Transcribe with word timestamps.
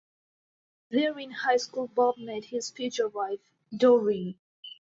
There 0.89 1.19
in 1.19 1.29
high 1.29 1.57
school 1.57 1.85
Bob 1.87 2.17
met 2.17 2.45
his 2.45 2.71
future 2.71 3.07
wife, 3.07 3.37
Dorie. 3.71 4.39